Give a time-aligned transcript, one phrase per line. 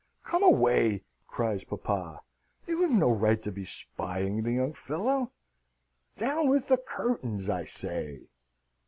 [0.23, 2.21] "Come away!" cries papa.
[2.65, 5.31] "You have no right to be spying the young fellow.
[6.17, 8.21] Down with the curtains, I say!"